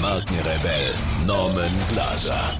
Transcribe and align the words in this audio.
Markenrebell 0.00 0.94
Norman 1.26 1.70
Glaser. 1.92 2.58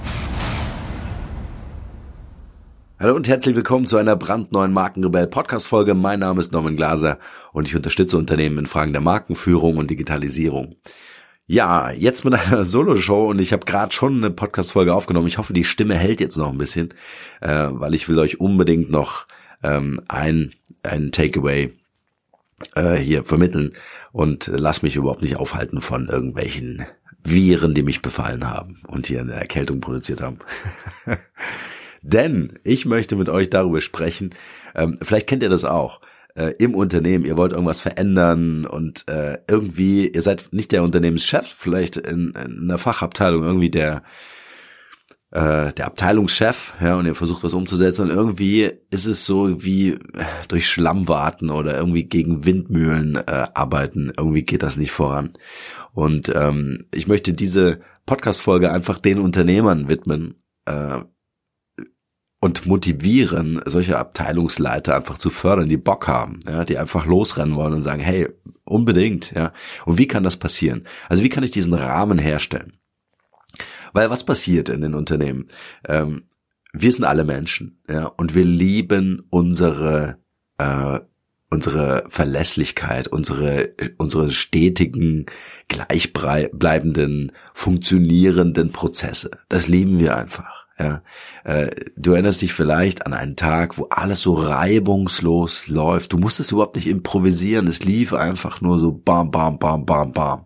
Hallo 2.99 3.15
und 3.15 3.27
herzlich 3.27 3.55
willkommen 3.55 3.87
zu 3.87 3.97
einer 3.97 4.15
brandneuen 4.15 4.71
Markenrebell 4.71 5.25
Podcast 5.25 5.67
Folge. 5.67 5.95
Mein 5.95 6.19
Name 6.19 6.39
ist 6.39 6.51
Norman 6.51 6.75
Glaser 6.75 7.17
und 7.51 7.67
ich 7.67 7.75
unterstütze 7.75 8.15
Unternehmen 8.15 8.59
in 8.59 8.65
Fragen 8.67 8.91
der 8.91 9.01
Markenführung 9.01 9.77
und 9.77 9.89
Digitalisierung. 9.89 10.75
Ja, 11.47 11.89
jetzt 11.89 12.23
mit 12.25 12.35
einer 12.35 12.63
Solo-Show 12.63 13.29
und 13.31 13.41
ich 13.41 13.53
habe 13.53 13.65
gerade 13.65 13.91
schon 13.91 14.17
eine 14.17 14.29
Podcast-Folge 14.29 14.93
aufgenommen. 14.93 15.27
Ich 15.27 15.39
hoffe, 15.39 15.53
die 15.53 15.63
Stimme 15.63 15.95
hält 15.95 16.19
jetzt 16.19 16.37
noch 16.37 16.51
ein 16.51 16.59
bisschen, 16.59 16.93
äh, 17.39 17.69
weil 17.71 17.95
ich 17.95 18.07
will 18.07 18.19
euch 18.19 18.39
unbedingt 18.39 18.91
noch 18.91 19.25
ähm, 19.63 19.99
ein, 20.07 20.53
ein 20.83 21.11
Takeaway 21.11 21.73
äh, 22.75 22.97
hier 22.97 23.23
vermitteln 23.23 23.71
und 24.11 24.45
lass 24.53 24.83
mich 24.83 24.95
überhaupt 24.95 25.23
nicht 25.23 25.37
aufhalten 25.37 25.81
von 25.81 26.07
irgendwelchen 26.07 26.85
Viren, 27.23 27.73
die 27.73 27.83
mich 27.83 28.01
befallen 28.01 28.49
haben 28.49 28.81
und 28.87 29.07
hier 29.07 29.21
eine 29.21 29.33
Erkältung 29.33 29.81
produziert 29.81 30.21
haben. 30.21 30.39
Denn 32.01 32.59
ich 32.63 32.85
möchte 32.85 33.15
mit 33.15 33.29
euch 33.29 33.49
darüber 33.49 33.81
sprechen, 33.81 34.31
ähm, 34.75 34.97
vielleicht 35.01 35.27
kennt 35.27 35.43
ihr 35.43 35.49
das 35.49 35.65
auch, 35.65 36.01
äh, 36.35 36.53
im 36.57 36.75
Unternehmen, 36.75 37.25
ihr 37.25 37.37
wollt 37.37 37.51
irgendwas 37.51 37.81
verändern 37.81 38.65
und 38.65 39.07
äh, 39.07 39.39
irgendwie, 39.47 40.07
ihr 40.07 40.21
seid 40.21 40.49
nicht 40.51 40.71
der 40.71 40.83
Unternehmenschef, 40.83 41.53
vielleicht 41.57 41.97
in, 41.97 42.31
in 42.31 42.63
einer 42.63 42.77
Fachabteilung 42.77 43.43
irgendwie 43.43 43.69
der 43.69 44.03
äh, 45.31 45.71
der 45.73 45.85
Abteilungschef, 45.85 46.73
ja, 46.81 46.97
und 46.97 47.05
ihr 47.05 47.15
versucht 47.15 47.43
was 47.43 47.53
umzusetzen 47.53 48.03
und 48.03 48.09
irgendwie 48.09 48.69
ist 48.89 49.05
es 49.05 49.25
so 49.25 49.63
wie 49.63 49.97
durch 50.49 50.67
Schlamm 50.67 51.07
warten 51.07 51.49
oder 51.49 51.77
irgendwie 51.77 52.03
gegen 52.03 52.45
Windmühlen 52.45 53.15
äh, 53.15 53.47
arbeiten, 53.53 54.11
irgendwie 54.17 54.43
geht 54.43 54.61
das 54.61 54.75
nicht 54.75 54.91
voran. 54.91 55.33
Und 55.93 56.31
ähm, 56.33 56.87
ich 56.93 57.07
möchte 57.07 57.33
diese 57.33 57.81
Podcast-Folge 58.05 58.71
einfach 58.71 58.99
den 58.99 59.19
Unternehmern 59.19 59.89
widmen, 59.89 60.35
äh, 60.65 61.01
und 62.41 62.65
motivieren, 62.65 63.61
solche 63.65 63.99
Abteilungsleiter 63.99 64.95
einfach 64.95 65.19
zu 65.19 65.29
fördern, 65.29 65.69
die 65.69 65.77
Bock 65.77 66.07
haben, 66.07 66.39
ja, 66.47 66.65
die 66.65 66.77
einfach 66.79 67.05
losrennen 67.05 67.55
wollen 67.55 67.73
und 67.73 67.83
sagen, 67.83 68.01
hey, 68.01 68.27
unbedingt, 68.63 69.31
ja. 69.31 69.53
Und 69.85 69.99
wie 69.99 70.07
kann 70.07 70.23
das 70.23 70.37
passieren? 70.37 70.85
Also 71.07 71.23
wie 71.23 71.29
kann 71.29 71.43
ich 71.43 71.51
diesen 71.51 71.75
Rahmen 71.75 72.17
herstellen? 72.17 72.73
Weil 73.93 74.09
was 74.09 74.23
passiert 74.23 74.69
in 74.69 74.81
den 74.81 74.95
Unternehmen? 74.95 75.49
Ähm, 75.87 76.23
wir 76.73 76.91
sind 76.91 77.05
alle 77.05 77.25
Menschen, 77.25 77.79
ja, 77.87 78.05
und 78.05 78.33
wir 78.33 78.45
lieben 78.45 79.27
unsere 79.29 80.17
äh, 80.57 80.99
unsere 81.51 82.05
Verlässlichkeit, 82.07 83.07
unsere 83.07 83.73
unsere 83.97 84.31
stetigen, 84.31 85.27
gleichbleibenden, 85.67 87.33
funktionierenden 87.53 88.71
Prozesse. 88.71 89.29
Das 89.49 89.67
lieben 89.67 89.99
wir 89.99 90.17
einfach. 90.17 90.65
Ja, 90.79 91.03
äh, 91.43 91.69
du 91.95 92.13
erinnerst 92.13 92.41
dich 92.41 92.53
vielleicht 92.53 93.05
an 93.05 93.13
einen 93.13 93.35
Tag, 93.35 93.77
wo 93.77 93.85
alles 93.91 94.21
so 94.21 94.33
reibungslos 94.33 95.67
läuft. 95.67 96.13
Du 96.13 96.17
musstest 96.17 96.51
überhaupt 96.51 96.75
nicht 96.75 96.87
improvisieren. 96.87 97.67
Es 97.67 97.83
lief 97.83 98.13
einfach 98.13 98.61
nur 98.61 98.79
so 98.79 98.91
bam, 98.91 99.29
bam, 99.29 99.59
bam, 99.59 99.85
bam, 99.85 100.11
bam. 100.11 100.45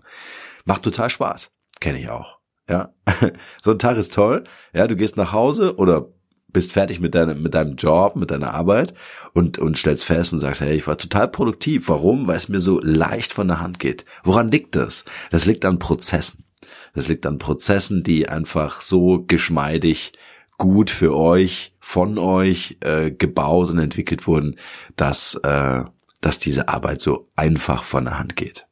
Macht 0.66 0.82
total 0.82 1.10
Spaß. 1.10 1.52
Kenne 1.80 2.00
ich 2.00 2.10
auch. 2.10 2.40
Ja, 2.68 2.94
so 3.62 3.72
ein 3.72 3.80
Tag 3.80 3.96
ist 3.98 4.14
toll. 4.14 4.44
Ja, 4.74 4.88
du 4.88 4.96
gehst 4.96 5.16
nach 5.16 5.32
Hause 5.32 5.78
oder 5.78 6.10
bist 6.56 6.72
fertig 6.72 7.02
mit 7.02 7.16
deinem, 7.16 7.44
mit 7.44 7.54
deinem 7.54 7.76
Job, 7.76 8.16
mit 8.16 8.32
deiner 8.32 8.54
Arbeit 8.54 8.94
und, 9.34 9.60
und 9.60 9.78
stellst 9.78 10.06
fest 10.06 10.32
und 10.32 10.40
sagst, 10.40 10.62
hey, 10.62 10.74
ich 10.74 10.88
war 10.88 10.98
total 10.98 11.28
produktiv. 11.28 11.90
Warum? 11.90 12.28
Weil 12.28 12.38
es 12.38 12.48
mir 12.48 12.62
so 12.62 12.80
leicht 12.80 13.34
von 13.34 13.50
der 13.50 13.60
Hand 13.60 13.78
geht. 13.78 14.06
Woran 14.24 14.50
liegt 14.50 14.74
das? 14.74 15.04
Das 15.32 15.46
liegt 15.46 15.66
an 15.66 15.80
Prozessen. 15.80 16.46
Das 16.94 17.10
liegt 17.10 17.26
an 17.26 17.40
Prozessen, 17.40 18.04
die 18.04 18.30
einfach 18.30 18.80
so 18.80 19.26
geschmeidig 19.28 20.14
gut 20.58 20.90
für 20.90 21.14
euch, 21.14 21.76
von 21.82 22.18
euch 22.18 22.78
äh, 22.80 23.12
gebaut 23.12 23.70
und 23.70 23.80
entwickelt 23.80 24.26
wurden, 24.26 24.56
dass, 24.96 25.36
äh, 25.44 25.84
dass 26.22 26.40
diese 26.40 26.70
Arbeit 26.70 27.02
so 27.02 27.28
einfach 27.36 27.84
von 27.84 28.06
der 28.06 28.18
Hand 28.18 28.38
geht. 28.38 28.66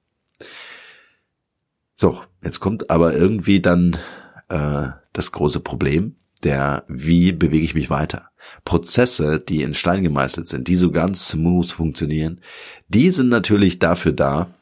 So, 1.95 2.21
jetzt 2.41 2.61
kommt 2.61 2.89
aber 2.89 3.13
irgendwie 3.13 3.59
dann 3.59 3.97
äh, 4.47 4.87
das 5.11 5.33
große 5.33 5.59
Problem, 5.59 6.15
der 6.43 6.83
wie 6.87 7.31
bewege 7.31 7.63
ich 7.63 7.75
mich 7.75 7.89
weiter. 7.89 8.29
Prozesse, 8.65 9.39
die 9.39 9.63
in 9.63 9.73
Stein 9.73 10.03
gemeißelt 10.03 10.47
sind, 10.47 10.67
die 10.67 10.75
so 10.75 10.91
ganz 10.91 11.29
smooth 11.29 11.71
funktionieren, 11.71 12.41
die 12.87 13.11
sind 13.11 13.29
natürlich 13.29 13.79
dafür 13.79 14.11
da, 14.11 14.53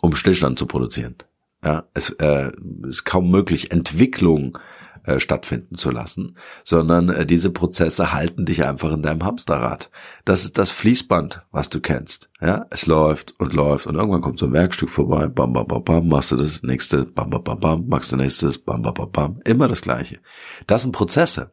um 0.00 0.14
Stillstand 0.14 0.58
zu 0.58 0.66
produzieren. 0.66 1.16
Ja, 1.64 1.84
es 1.94 2.10
äh, 2.10 2.52
ist 2.88 3.04
kaum 3.04 3.30
möglich, 3.30 3.72
Entwicklung 3.72 4.58
äh, 5.06 5.20
stattfinden 5.20 5.76
zu 5.76 5.90
lassen, 5.90 6.36
sondern 6.64 7.08
äh, 7.08 7.24
diese 7.24 7.50
Prozesse 7.50 8.12
halten 8.12 8.44
dich 8.44 8.64
einfach 8.64 8.92
in 8.92 9.02
deinem 9.02 9.24
Hamsterrad. 9.24 9.90
Das 10.24 10.44
ist 10.44 10.58
das 10.58 10.70
Fließband, 10.70 11.42
was 11.52 11.70
du 11.70 11.80
kennst. 11.80 12.28
Ja, 12.40 12.66
es 12.70 12.86
läuft 12.86 13.38
und 13.38 13.52
läuft 13.52 13.86
und 13.86 13.94
irgendwann 13.94 14.20
kommt 14.20 14.38
so 14.38 14.46
ein 14.46 14.52
Werkstück 14.52 14.90
vorbei, 14.90 15.28
bam, 15.28 15.52
bam, 15.52 15.66
bam, 15.66 15.84
bam, 15.84 16.08
machst 16.08 16.32
du 16.32 16.36
das 16.36 16.62
nächste, 16.62 17.04
bam, 17.04 17.30
bam, 17.30 17.42
bam, 17.42 17.60
bam, 17.60 17.86
machst 17.86 18.12
du 18.12 18.16
nächstes, 18.16 18.58
bam, 18.58 18.82
bam, 18.82 18.94
bam, 18.94 19.10
bam, 19.10 19.40
immer 19.44 19.68
das 19.68 19.82
Gleiche. 19.82 20.18
Das 20.66 20.82
sind 20.82 20.92
Prozesse. 20.92 21.52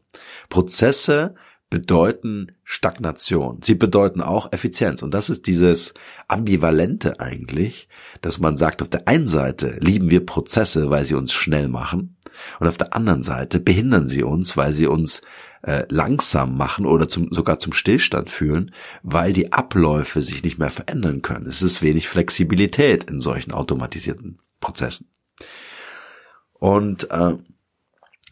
Prozesse 0.49 1.35
bedeuten 1.73 2.51
Stagnation. 2.63 3.59
Sie 3.63 3.73
bedeuten 3.73 4.21
auch 4.21 4.51
Effizienz. 4.53 5.01
Und 5.01 5.11
das 5.11 5.31
ist 5.31 5.47
dieses 5.47 5.95
Ambivalente 6.27 7.19
eigentlich, 7.19 7.87
dass 8.21 8.39
man 8.39 8.57
sagt, 8.57 8.83
auf 8.83 8.89
der 8.89 9.07
einen 9.07 9.25
Seite 9.25 9.77
lieben 9.79 10.11
wir 10.11 10.23
Prozesse, 10.23 10.91
weil 10.91 11.03
sie 11.05 11.15
uns 11.15 11.33
schnell 11.33 11.69
machen. 11.69 12.12
Und 12.59 12.67
auf 12.67 12.77
der 12.77 12.93
anderen 12.93 13.23
Seite 13.23 13.59
behindern 13.59 14.07
sie 14.07 14.23
uns, 14.23 14.57
weil 14.57 14.73
sie 14.73 14.87
uns 14.87 15.21
äh, 15.63 15.85
langsam 15.89 16.57
machen 16.57 16.85
oder 16.85 17.07
zum, 17.07 17.31
sogar 17.31 17.59
zum 17.59 17.73
Stillstand 17.73 18.29
führen, 18.29 18.73
weil 19.01 19.33
die 19.33 19.53
Abläufe 19.53 20.21
sich 20.21 20.43
nicht 20.43 20.59
mehr 20.59 20.69
verändern 20.69 21.21
können. 21.21 21.45
Es 21.45 21.61
ist 21.61 21.81
wenig 21.81 22.09
Flexibilität 22.09 23.09
in 23.09 23.19
solchen 23.19 23.51
automatisierten 23.51 24.39
Prozessen. 24.59 25.09
Und 26.53 27.09
äh, 27.11 27.37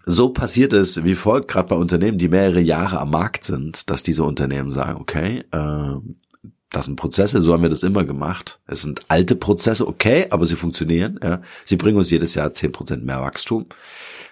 so 0.06 0.29
passiert 0.29 0.73
es 0.73 1.03
wie 1.03 1.16
folgt, 1.16 1.47
gerade 1.47 1.69
bei 1.69 1.75
Unternehmen, 1.75 2.17
die 2.17 2.29
mehrere 2.29 2.61
Jahre 2.61 3.00
am 3.00 3.11
Markt 3.11 3.44
sind, 3.44 3.90
dass 3.90 4.03
diese 4.03 4.23
Unternehmen 4.23 4.72
sagen, 4.72 5.00
okay, 5.00 5.44
äh, 5.51 5.95
das 6.72 6.86
sind 6.86 6.96
Prozesse, 6.96 7.42
so 7.42 7.54
haben 7.54 7.64
wir 7.64 7.70
das 7.70 7.84
immer 7.84 8.06
gemacht. 8.06 8.59
Es 8.66 8.82
sind 8.82 9.02
alte 9.09 9.36
Prozesse, 9.36 9.88
okay, 9.88 10.28
aber 10.30 10.46
sie 10.46 10.56
funktionieren. 10.56 11.20
Ja. 11.22 11.42
Sie 11.66 11.76
bringen 11.76 11.98
uns 11.98 12.09
jedes 12.09 12.34
Jahr 12.34 12.54
zehn 12.54 12.72
Prozent 12.72 13.06
mehr 13.06 13.22
Wachstum. 13.22 13.66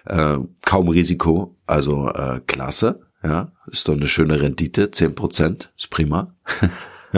Äh, 0.06 0.38
kaum 0.64 0.88
Risiko, 0.88 1.54
also 1.66 2.08
äh, 2.08 2.40
klasse. 2.46 3.02
Ja, 3.22 3.52
ist 3.66 3.86
doch 3.86 3.92
eine 3.92 4.06
schöne 4.06 4.40
Rendite, 4.40 4.90
zehn 4.90 5.14
Prozent, 5.14 5.74
ist 5.76 5.90
prima. 5.90 6.34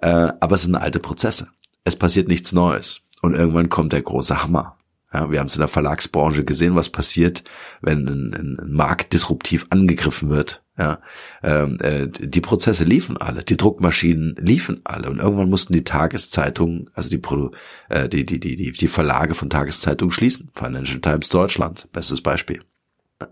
äh, 0.00 0.32
aber 0.40 0.56
es 0.56 0.62
sind 0.62 0.74
alte 0.74 0.98
Prozesse. 0.98 1.48
Es 1.84 1.94
passiert 1.94 2.26
nichts 2.26 2.50
Neues. 2.52 3.02
Und 3.22 3.34
irgendwann 3.34 3.68
kommt 3.68 3.92
der 3.92 4.02
große 4.02 4.42
Hammer. 4.42 4.76
Ja, 5.12 5.30
wir 5.30 5.40
haben 5.40 5.46
es 5.46 5.56
in 5.56 5.60
der 5.60 5.68
Verlagsbranche 5.68 6.44
gesehen, 6.44 6.74
was 6.74 6.88
passiert, 6.88 7.44
wenn 7.82 8.08
ein, 8.08 8.58
ein 8.60 8.72
Markt 8.72 9.12
disruptiv 9.12 9.66
angegriffen 9.70 10.30
wird. 10.30 10.62
Ja, 10.78 11.00
ähm, 11.42 11.78
äh, 11.82 12.08
die 12.08 12.40
Prozesse 12.40 12.84
liefen 12.84 13.18
alle, 13.18 13.44
die 13.44 13.58
Druckmaschinen 13.58 14.36
liefen 14.38 14.80
alle 14.84 15.10
und 15.10 15.18
irgendwann 15.18 15.50
mussten 15.50 15.74
die 15.74 15.84
Tageszeitungen, 15.84 16.88
also 16.94 17.10
die, 17.10 17.18
Produ 17.18 17.50
äh, 17.90 18.08
die, 18.08 18.24
die, 18.24 18.40
die, 18.40 18.56
die, 18.56 18.72
die 18.72 18.88
Verlage 18.88 19.34
von 19.34 19.50
Tageszeitungen 19.50 20.12
schließen. 20.12 20.50
Financial 20.54 21.00
Times 21.00 21.28
Deutschland, 21.28 21.88
bestes 21.92 22.22
Beispiel. 22.22 22.62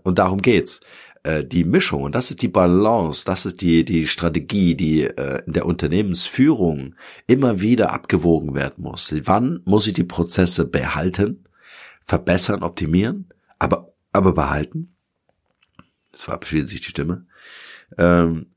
Und 0.03 0.19
darum 0.19 0.43
geht's 0.43 0.81
äh, 1.23 1.43
die 1.43 1.63
Mischung 1.63 2.03
und 2.03 2.13
das 2.13 2.29
ist 2.29 2.43
die 2.43 2.47
Balance, 2.47 3.25
das 3.25 3.47
ist 3.47 3.61
die 3.61 3.85
die 3.85 4.07
Strategie, 4.07 4.75
die 4.75 5.01
äh, 5.05 5.41
in 5.47 5.53
der 5.53 5.65
Unternehmensführung 5.65 6.93
immer 7.25 7.59
wieder 7.59 7.91
abgewogen 7.91 8.53
werden 8.53 8.83
muss. 8.83 9.13
Wann 9.23 9.61
muss 9.65 9.87
ich 9.87 9.93
die 9.93 10.03
Prozesse 10.03 10.65
behalten 10.65 11.43
verbessern, 12.05 12.63
optimieren, 12.63 13.29
aber, 13.59 13.93
aber 14.11 14.33
behalten. 14.33 14.95
Das 16.11 16.25
verabschiedet 16.25 16.69
sich 16.69 16.81
die 16.81 16.89
Stimme. 16.89 17.25
Ähm, 17.97 18.47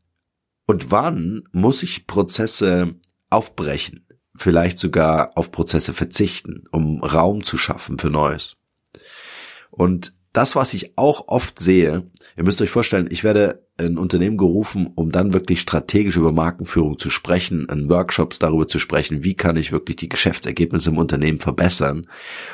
und 0.67 0.91
wann 0.91 1.49
muss 1.53 1.83
ich 1.83 2.07
Prozesse 2.07 2.95
aufbrechen? 3.31 4.07
Vielleicht 4.37 4.79
sogar 4.79 5.37
auf 5.37 5.53
Prozesse 5.53 5.95
verzichten, 5.95 6.65
um 6.73 7.03
Raum 7.03 7.45
zu 7.45 7.57
schaffen 7.57 7.99
für 7.99 8.11
Neues. 8.11 8.57
Und 9.71 10.15
das, 10.33 10.57
was 10.57 10.75
ich 10.75 10.99
auch 10.99 11.29
oft 11.29 11.59
sehe, 11.59 12.11
ihr 12.37 12.45
müsst 12.45 12.61
euch 12.61 12.71
vorstellen, 12.71 13.09
ich 13.11 13.23
werde 13.23 13.64
in 13.79 13.99
Unternehmen 13.99 14.37
gerufen, 14.37 14.91
um 14.95 15.11
dann 15.11 15.33
wirklich 15.33 15.61
strategisch 15.61 16.17
über 16.17 16.33
Markenführung 16.33 16.99
zu 16.99 17.11
sprechen, 17.11 17.67
in 17.71 17.89
Workshops 17.89 18.39
darüber 18.39 18.69
zu 18.69 18.79
sprechen, 18.79 19.25
wie 19.25 19.35
kann 19.35 19.57
ich 19.57 19.73
wirklich 19.73 19.97
die 19.97 20.09
Geschäftsergebnisse 20.09 20.91
im 20.91 20.99
Unternehmen 20.99 21.41
verbessern. 21.41 22.07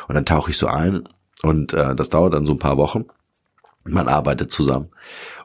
Und 0.08 0.14
dann 0.14 0.24
tauche 0.24 0.50
ich 0.50 0.56
so 0.56 0.66
ein 0.66 1.08
und 1.42 1.74
äh, 1.74 1.94
das 1.94 2.08
dauert 2.08 2.34
dann 2.34 2.46
so 2.46 2.52
ein 2.52 2.58
paar 2.58 2.78
Wochen. 2.78 3.04
Man 3.84 4.08
arbeitet 4.08 4.50
zusammen 4.50 4.90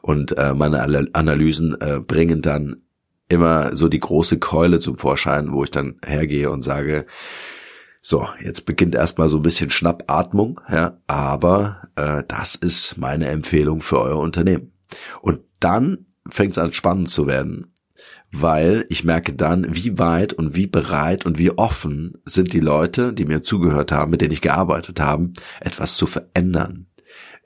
und 0.02 0.36
äh, 0.36 0.54
meine 0.54 0.80
Analysen 1.12 1.76
äh, 1.80 2.00
bringen 2.00 2.42
dann 2.42 2.82
immer 3.28 3.74
so 3.74 3.88
die 3.88 4.00
große 4.00 4.38
Keule 4.38 4.78
zum 4.78 4.98
Vorschein, 4.98 5.52
wo 5.52 5.64
ich 5.64 5.70
dann 5.70 5.96
hergehe 6.04 6.50
und 6.50 6.62
sage, 6.62 7.06
so, 8.00 8.28
jetzt 8.40 8.66
beginnt 8.66 8.94
erstmal 8.94 9.28
so 9.28 9.38
ein 9.38 9.42
bisschen 9.42 9.70
Schnappatmung, 9.70 10.60
ja, 10.70 10.98
aber 11.08 11.88
äh, 11.96 12.22
das 12.28 12.54
ist 12.54 12.96
meine 12.98 13.26
Empfehlung 13.26 13.80
für 13.80 14.00
euer 14.00 14.18
Unternehmen. 14.18 14.75
Und 15.20 15.40
dann 15.60 16.06
fängt 16.28 16.52
es 16.52 16.58
an 16.58 16.72
spannend 16.72 17.08
zu 17.08 17.26
werden, 17.26 17.72
weil 18.32 18.84
ich 18.88 19.04
merke 19.04 19.32
dann, 19.32 19.74
wie 19.74 19.98
weit 19.98 20.32
und 20.32 20.54
wie 20.54 20.66
bereit 20.66 21.24
und 21.24 21.38
wie 21.38 21.50
offen 21.50 22.18
sind 22.24 22.52
die 22.52 22.60
Leute, 22.60 23.12
die 23.12 23.24
mir 23.24 23.42
zugehört 23.42 23.92
haben, 23.92 24.10
mit 24.10 24.20
denen 24.20 24.32
ich 24.32 24.42
gearbeitet 24.42 25.00
habe, 25.00 25.30
etwas 25.60 25.96
zu 25.96 26.06
verändern. 26.06 26.86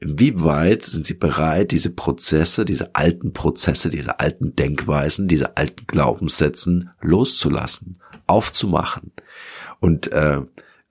Inwieweit 0.01 0.83
sind 0.83 1.05
sie 1.05 1.15
bereit, 1.15 1.73
diese 1.73 1.91
Prozesse, 1.91 2.65
diese 2.65 2.95
alten 2.95 3.35
Prozesse, 3.35 3.91
diese 3.91 4.19
alten 4.19 4.57
Denkweisen, 4.57 5.29
diese 5.29 5.59
alten 5.59 5.87
Glaubenssätzen 5.87 6.91
loszulassen, 7.03 7.99
aufzumachen? 8.27 9.13
Und 9.79 10.11
äh, 10.13 10.41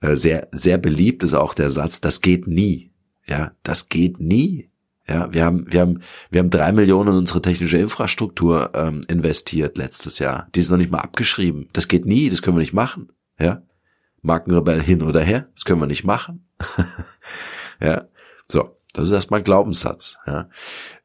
äh, 0.00 0.14
sehr, 0.14 0.48
sehr 0.52 0.78
beliebt 0.78 1.24
ist 1.24 1.34
auch 1.34 1.54
der 1.54 1.70
Satz, 1.70 2.00
das 2.00 2.20
geht 2.20 2.46
nie. 2.46 2.92
Ja, 3.26 3.52
das 3.64 3.88
geht 3.88 4.20
nie. 4.20 4.69
Ja, 5.10 5.32
wir 5.34 5.44
haben, 5.44 5.64
wir 5.70 5.80
haben, 5.80 6.02
wir 6.30 6.38
haben 6.38 6.50
drei 6.50 6.70
Millionen 6.70 7.08
in 7.10 7.16
unsere 7.16 7.42
technische 7.42 7.78
Infrastruktur 7.78 8.70
ähm, 8.74 9.00
investiert 9.08 9.76
letztes 9.76 10.20
Jahr. 10.20 10.48
Die 10.54 10.60
ist 10.60 10.70
noch 10.70 10.76
nicht 10.76 10.92
mal 10.92 11.00
abgeschrieben. 11.00 11.68
Das 11.72 11.88
geht 11.88 12.06
nie, 12.06 12.30
das 12.30 12.42
können 12.42 12.56
wir 12.56 12.60
nicht 12.60 12.72
machen. 12.72 13.10
Ja, 13.38 13.62
Markenrebell 14.22 14.80
hin 14.80 15.02
oder 15.02 15.20
her, 15.20 15.48
das 15.54 15.64
können 15.64 15.80
wir 15.80 15.86
nicht 15.86 16.04
machen. 16.04 16.48
ja, 17.80 18.06
so, 18.46 18.76
das 18.92 19.08
ist 19.08 19.12
erstmal 19.12 19.40
ein 19.40 19.44
Glaubenssatz. 19.44 20.18
Ja. 20.26 20.48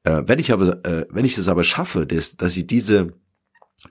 Äh, 0.03 0.23
wenn 0.27 0.37
ich 0.37 0.51
aber, 0.51 0.85
äh, 0.85 1.07
wenn 1.09 1.25
ich 1.25 1.37
es 1.37 1.47
aber 1.47 1.63
schaffe, 1.63 2.05
dass, 2.05 2.35
dass 2.35 2.55
ich 2.57 2.67
diese 2.67 3.13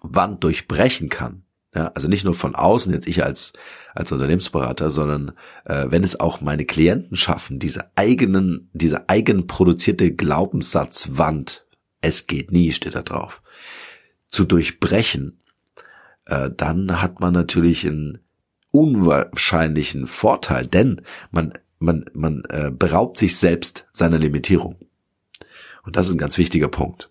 Wand 0.00 0.44
durchbrechen 0.44 1.08
kann, 1.08 1.43
ja, 1.74 1.90
also 1.94 2.08
nicht 2.08 2.24
nur 2.24 2.34
von 2.34 2.54
außen, 2.54 2.92
jetzt 2.92 3.08
ich 3.08 3.24
als, 3.24 3.52
als 3.94 4.12
Unternehmensberater, 4.12 4.90
sondern 4.90 5.32
äh, 5.64 5.86
wenn 5.88 6.04
es 6.04 6.18
auch 6.20 6.40
meine 6.40 6.64
Klienten 6.64 7.16
schaffen, 7.16 7.58
diese 7.58 7.90
eigenen, 7.96 8.70
diese 8.72 9.08
eigenproduzierte 9.08 10.12
Glaubenssatzwand, 10.12 11.66
es 12.00 12.26
geht 12.26 12.52
nie, 12.52 12.72
steht 12.72 12.94
da 12.94 13.02
drauf, 13.02 13.42
zu 14.28 14.44
durchbrechen, 14.44 15.40
äh, 16.26 16.50
dann 16.56 17.02
hat 17.02 17.20
man 17.20 17.32
natürlich 17.32 17.86
einen 17.86 18.20
unwahrscheinlichen 18.70 20.06
Vorteil, 20.06 20.66
denn 20.66 21.02
man, 21.30 21.54
man, 21.78 22.04
man 22.12 22.44
äh, 22.50 22.70
beraubt 22.70 23.18
sich 23.18 23.36
selbst 23.36 23.86
seiner 23.92 24.18
Limitierung. 24.18 24.76
Und 25.82 25.96
das 25.96 26.08
ist 26.08 26.14
ein 26.14 26.18
ganz 26.18 26.38
wichtiger 26.38 26.68
Punkt. 26.68 27.10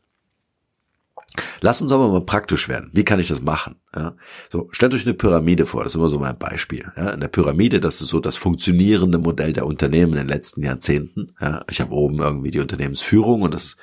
Lass 1.62 1.82
uns 1.82 1.92
aber 1.92 2.10
mal 2.10 2.22
praktisch 2.22 2.70
werden. 2.70 2.92
Wie 2.94 3.04
kann 3.04 3.20
ich 3.20 3.28
das 3.28 3.42
machen? 3.42 3.78
Ja, 3.96 4.16
so, 4.50 4.70
stellt 4.72 4.94
euch 4.94 5.06
eine 5.06 5.16
Pyramide 5.16 5.66
vor, 5.66 5.84
das 5.84 5.94
ist 5.94 5.98
immer 5.98 6.10
so 6.10 6.20
mein 6.20 6.38
Beispiel. 6.38 6.92
Ja, 6.96 7.12
in 7.12 7.20
der 7.20 7.28
Pyramide, 7.28 7.80
das 7.80 8.02
ist 8.02 8.10
so 8.10 8.20
das 8.20 8.36
funktionierende 8.36 9.18
Modell 9.18 9.54
der 9.54 9.66
Unternehmen 9.66 10.14
in 10.14 10.20
den 10.20 10.28
letzten 10.28 10.64
Jahrzehnten. 10.64 11.34
Ja, 11.42 11.64
ich 11.70 11.82
habe 11.82 11.94
oben 11.94 12.20
irgendwie 12.20 12.52
die 12.52 12.60
Unternehmensführung 12.60 13.42
und 13.42 13.54
das 13.54 13.78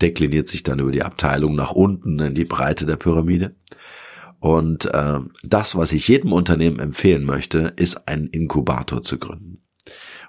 dekliniert 0.00 0.48
sich 0.48 0.62
dann 0.62 0.78
über 0.78 0.92
die 0.92 1.02
Abteilung 1.02 1.54
nach 1.54 1.72
unten 1.72 2.18
in 2.20 2.34
die 2.34 2.44
Breite 2.44 2.86
der 2.86 2.96
Pyramide. 2.96 3.56
Und 4.38 4.86
äh, 4.86 5.20
das, 5.42 5.76
was 5.76 5.92
ich 5.92 6.08
jedem 6.08 6.32
Unternehmen 6.32 6.78
empfehlen 6.80 7.24
möchte, 7.24 7.72
ist 7.76 8.08
einen 8.08 8.26
Inkubator 8.26 9.02
zu 9.02 9.18
gründen. 9.18 9.62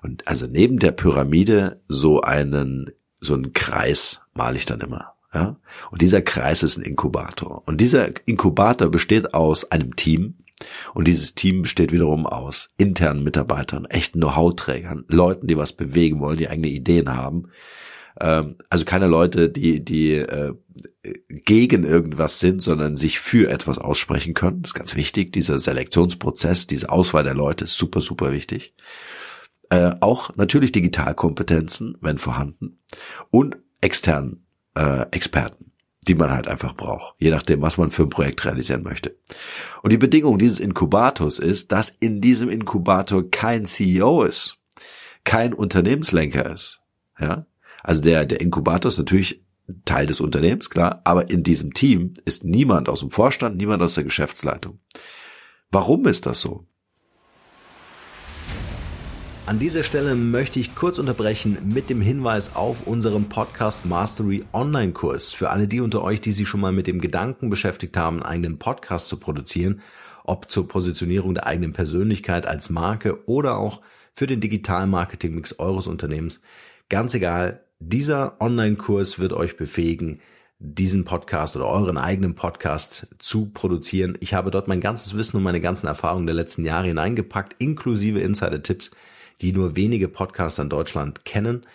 Und 0.02 0.28
also 0.28 0.48
neben 0.48 0.80
der 0.80 0.92
Pyramide 0.92 1.82
so 1.88 2.22
einen 2.22 2.92
so 3.20 3.34
einen 3.34 3.54
Kreis 3.54 4.22
male 4.34 4.58
ich 4.58 4.66
dann 4.66 4.82
immer. 4.82 5.13
Ja? 5.34 5.58
Und 5.92 6.02
dieser 6.02 6.22
Kreis 6.22 6.64
ist 6.64 6.78
ein 6.78 6.84
Inkubator. 6.84 7.64
Und 7.66 7.82
dieser 7.82 8.10
Inkubator 8.28 8.90
besteht 8.90 9.34
aus 9.34 9.72
einem 9.72 9.96
Team. 9.96 10.36
Und 10.94 11.08
dieses 11.08 11.36
Team 11.36 11.64
besteht 11.64 11.92
wiederum 11.92 12.26
aus 12.26 12.70
internen 12.78 13.24
Mitarbeitern, 13.24 13.86
echten 13.86 14.20
Know-how-Trägern, 14.20 15.04
Leuten, 15.08 15.48
die 15.48 15.58
was 15.58 15.74
bewegen 15.74 16.20
wollen, 16.22 16.38
die 16.38 16.48
eigene 16.48 16.70
Ideen 16.70 17.14
haben. 17.14 17.50
Ähm, 18.20 18.56
also 18.70 18.86
keine 18.86 19.08
Leute, 19.08 19.50
die, 19.50 19.84
die 19.84 20.14
äh, 20.14 20.54
gegen 21.30 21.84
irgendwas 21.84 22.40
sind, 22.40 22.62
sondern 22.62 22.96
sich 22.96 23.20
für 23.20 23.50
etwas 23.50 23.78
aussprechen 23.78 24.34
können. 24.34 24.62
Das 24.62 24.70
ist 24.70 24.76
ganz 24.76 24.96
wichtig. 24.96 25.34
Dieser 25.34 25.60
Selektionsprozess, 25.60 26.68
diese 26.68 26.90
Auswahl 26.90 27.24
der 27.24 27.34
Leute 27.34 27.66
ist 27.66 27.78
super, 27.78 28.00
super 28.00 28.32
wichtig. 28.32 28.74
Äh, 29.70 29.96
auch 30.00 30.36
natürlich 30.36 30.72
Digitalkompetenzen, 30.72 31.98
wenn 32.00 32.18
vorhanden. 32.18 32.80
Und 33.32 33.58
externen 33.82 34.43
äh, 34.76 35.06
Experten, 35.12 35.72
die 36.08 36.16
man 36.16 36.32
halt 36.32 36.48
einfach 36.48 36.76
braucht, 36.76 37.16
je 37.20 37.30
nachdem, 37.30 37.62
was 37.62 37.78
man 37.78 37.92
für 37.92 38.04
ein 38.04 38.10
Projekt 38.10 38.46
realisieren 38.46 38.84
möchte. 38.84 39.18
Und 39.82 39.92
die 39.92 39.98
Bedingung 39.98 40.38
dieses 40.38 40.60
Inkubators 40.60 41.40
ist, 41.40 41.72
dass 41.72 41.90
in 41.90 42.22
diesem 42.22 42.50
Inkubator 42.50 43.30
kein 43.30 43.66
CEO 43.66 44.24
ist, 44.24 44.58
kein 45.24 45.54
Unternehmenslenker 45.54 46.52
ist. 46.52 46.82
Ja, 47.20 47.46
also 47.84 48.02
der 48.02 48.26
der 48.26 48.42
Inkubator 48.42 48.90
ist 48.90 48.98
natürlich 48.98 49.44
Teil 49.86 50.06
des 50.06 50.20
Unternehmens, 50.20 50.70
klar, 50.70 51.02
aber 51.06 51.30
in 51.30 51.44
diesem 51.44 51.74
Team 51.74 52.14
ist 52.26 52.44
niemand 52.44 52.90
aus 52.90 53.00
dem 53.00 53.12
Vorstand, 53.12 53.56
niemand 53.56 53.82
aus 53.82 53.94
der 53.96 54.04
Geschäftsleitung. 54.04 54.80
Warum 55.72 56.06
ist 56.06 56.26
das 56.26 56.42
so? 56.42 56.68
An 59.46 59.60
dieser 59.60 59.84
Stelle 59.84 60.16
möchte 60.16 60.62
ich 60.62 60.74
kurz 60.74 61.00
unterbrechen 61.00 61.58
mit 61.66 61.90
dem 61.90 62.00
Hinweis 62.00 62.56
auf 62.56 62.88
unserem 62.88 63.26
Podcast 63.26 63.86
Mastery 63.86 64.46
Online 64.54 64.94
Kurs. 64.94 65.34
Für 65.34 65.50
alle 65.50 65.68
die 65.68 65.82
unter 65.82 66.02
euch, 66.02 66.22
die 66.22 66.32
sich 66.32 66.48
schon 66.48 66.62
mal 66.62 66.72
mit 66.72 66.88
dem 66.88 67.02
Gedanken 67.02 67.50
beschäftigt 67.50 67.98
haben, 67.98 68.24
einen 68.24 68.24
eigenen 68.24 68.58
Podcast 68.58 69.10
zu 69.10 69.20
produzieren, 69.20 69.82
ob 70.24 70.50
zur 70.50 70.70
Positionierung 70.70 71.34
der 71.34 71.46
eigenen 71.46 71.74
Persönlichkeit 71.74 72.48
als 72.48 72.70
Marke 72.70 73.28
oder 73.28 73.58
auch 73.58 73.82
für 74.14 74.28
den 74.28 74.40
digitalen 74.40 74.90
Marketing-Mix 74.90 75.60
eures 75.60 75.88
Unternehmens. 75.88 76.40
Ganz 76.88 77.14
egal, 77.14 77.66
dieser 77.80 78.40
Online-Kurs 78.40 79.20
wird 79.20 79.34
euch 79.34 79.58
befähigen, 79.58 80.20
diesen 80.58 81.04
Podcast 81.04 81.58
oder 81.58 81.68
euren 81.68 81.98
eigenen 81.98 82.36
Podcast 82.36 83.08
zu 83.20 83.48
produzieren. 83.48 84.18
Ich 84.22 84.34
habe 84.34 84.52
dort 84.52 84.70
mein 84.70 84.80
ganzes 84.80 85.18
Wissen 85.18 85.36
und 85.36 85.44
meine 85.44 85.60
ganzen 85.60 85.88
Erfahrungen 85.88 86.28
der 86.28 86.36
letzten 86.36 86.64
Jahre 86.64 86.88
hineingepackt, 86.88 87.62
inklusive 87.62 88.22
Insider-Tipps, 88.22 88.92
die 89.42 89.52
nur 89.52 89.76
wenige 89.76 90.08
Podcaster 90.08 90.64
in 90.64 90.70
Deutschland 90.70 91.26
kennen. 91.26 91.66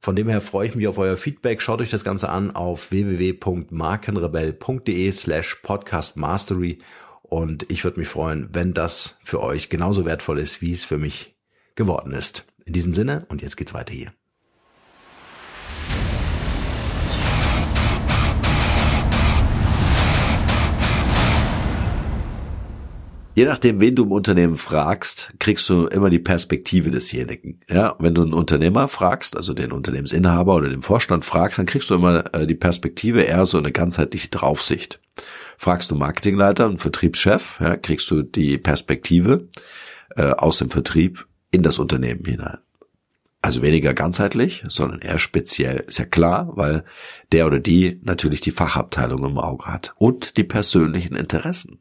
Von 0.00 0.16
dem 0.16 0.28
her 0.28 0.40
freue 0.40 0.68
ich 0.68 0.76
mich 0.76 0.86
auf 0.86 0.98
euer 0.98 1.16
Feedback. 1.16 1.60
Schaut 1.60 1.80
euch 1.80 1.90
das 1.90 2.04
Ganze 2.04 2.28
an 2.28 2.54
auf 2.54 2.90
www.markenrebell.de 2.90 5.12
slash 5.12 5.56
podcastmastery 5.56 6.78
und 7.22 7.70
ich 7.70 7.84
würde 7.84 8.00
mich 8.00 8.08
freuen, 8.08 8.48
wenn 8.52 8.72
das 8.74 9.18
für 9.24 9.42
euch 9.42 9.68
genauso 9.68 10.04
wertvoll 10.04 10.38
ist, 10.38 10.62
wie 10.62 10.72
es 10.72 10.84
für 10.84 10.98
mich 10.98 11.36
geworden 11.74 12.12
ist. 12.12 12.46
In 12.64 12.72
diesem 12.72 12.94
Sinne 12.94 13.26
und 13.28 13.42
jetzt 13.42 13.56
geht's 13.56 13.74
weiter 13.74 13.92
hier. 13.92 14.12
Je 23.38 23.44
nachdem, 23.44 23.78
wen 23.78 23.94
du 23.94 24.02
im 24.02 24.10
Unternehmen 24.10 24.58
fragst, 24.58 25.32
kriegst 25.38 25.68
du 25.68 25.86
immer 25.86 26.10
die 26.10 26.18
Perspektive 26.18 26.90
desjenigen. 26.90 27.60
Ja, 27.68 27.94
wenn 28.00 28.12
du 28.12 28.22
einen 28.22 28.32
Unternehmer 28.32 28.88
fragst, 28.88 29.36
also 29.36 29.54
den 29.54 29.70
Unternehmensinhaber 29.70 30.56
oder 30.56 30.68
den 30.68 30.82
Vorstand 30.82 31.24
fragst, 31.24 31.56
dann 31.56 31.66
kriegst 31.66 31.88
du 31.88 31.94
immer 31.94 32.34
äh, 32.34 32.48
die 32.48 32.56
Perspektive 32.56 33.22
eher 33.22 33.46
so 33.46 33.56
eine 33.56 33.70
ganzheitliche 33.70 34.26
Draufsicht. 34.26 35.00
Fragst 35.56 35.92
du 35.92 35.94
Marketingleiter 35.94 36.66
und 36.66 36.80
Vertriebschef, 36.80 37.60
ja, 37.60 37.76
kriegst 37.76 38.10
du 38.10 38.22
die 38.22 38.58
Perspektive 38.58 39.46
äh, 40.16 40.30
aus 40.32 40.58
dem 40.58 40.70
Vertrieb 40.70 41.24
in 41.52 41.62
das 41.62 41.78
Unternehmen 41.78 42.24
hinein. 42.24 42.58
Also 43.40 43.62
weniger 43.62 43.94
ganzheitlich, 43.94 44.64
sondern 44.66 45.00
eher 45.00 45.18
speziell. 45.18 45.84
Ist 45.86 45.98
ja 45.98 46.04
klar, 46.04 46.50
weil 46.56 46.84
der 47.30 47.46
oder 47.46 47.60
die 47.60 48.00
natürlich 48.02 48.40
die 48.40 48.50
Fachabteilung 48.50 49.24
im 49.24 49.38
Auge 49.38 49.66
hat 49.66 49.94
und 49.96 50.36
die 50.36 50.44
persönlichen 50.44 51.14
Interessen. 51.14 51.78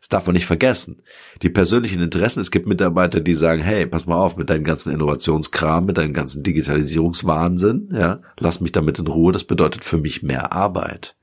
Das 0.00 0.08
darf 0.08 0.26
man 0.26 0.34
nicht 0.34 0.46
vergessen. 0.46 0.96
Die 1.42 1.50
persönlichen 1.50 2.00
Interessen, 2.00 2.40
es 2.40 2.50
gibt 2.50 2.66
Mitarbeiter, 2.66 3.20
die 3.20 3.34
sagen, 3.34 3.60
hey, 3.60 3.86
pass 3.86 4.06
mal 4.06 4.16
auf, 4.16 4.38
mit 4.38 4.48
deinem 4.48 4.64
ganzen 4.64 4.92
Innovationskram, 4.92 5.84
mit 5.84 5.98
deinem 5.98 6.14
ganzen 6.14 6.42
Digitalisierungswahnsinn, 6.42 7.90
ja, 7.92 8.20
lass 8.38 8.60
mich 8.60 8.72
damit 8.72 8.98
in 8.98 9.06
Ruhe, 9.06 9.32
das 9.32 9.44
bedeutet 9.44 9.84
für 9.84 9.98
mich 9.98 10.22
mehr 10.22 10.52
Arbeit. 10.52 11.16